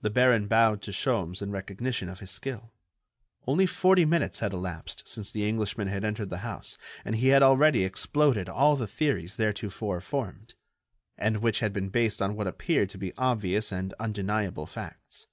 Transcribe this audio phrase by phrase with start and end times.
[0.00, 2.72] The baron bowed to Sholmes in recognition of his skill.
[3.46, 7.42] Only forty minutes had elapsed since the Englishman had entered the house, and he had
[7.42, 10.54] already exploded all the theories theretofore formed,
[11.18, 15.26] and which had been based on what appeared to be obvious and undeniable facts.